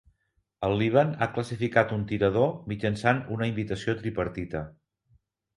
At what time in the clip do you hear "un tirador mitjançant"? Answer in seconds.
1.97-3.21